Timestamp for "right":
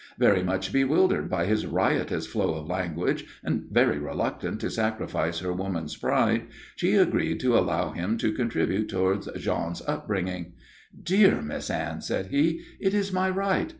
13.29-13.69